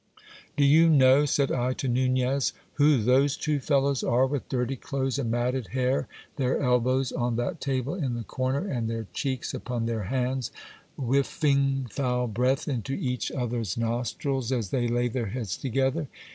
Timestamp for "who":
2.73-3.03